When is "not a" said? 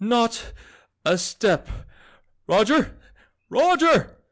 0.03-1.15